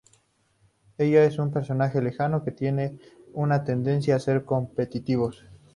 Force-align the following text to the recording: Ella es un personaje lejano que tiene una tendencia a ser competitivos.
Ella 0.97 1.25
es 1.25 1.37
un 1.37 1.51
personaje 1.51 2.01
lejano 2.01 2.43
que 2.43 2.49
tiene 2.49 2.97
una 3.33 3.63
tendencia 3.63 4.15
a 4.15 4.19
ser 4.19 4.45
competitivos. 4.45 5.45